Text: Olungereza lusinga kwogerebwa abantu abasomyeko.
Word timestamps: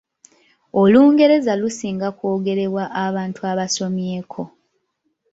Olungereza 0.81 1.51
lusinga 1.61 2.07
kwogerebwa 2.17 2.83
abantu 3.05 3.39
abasomyeko. 3.51 4.41